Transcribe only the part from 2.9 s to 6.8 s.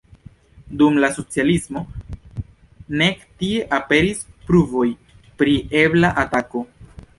nek tie aperis pruvoj pri ebla atako.